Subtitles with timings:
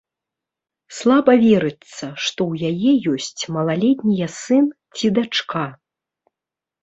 [0.99, 1.91] Слаба верыцца,
[2.25, 5.63] што ў яе ёсць малалетнія сын ці дачка.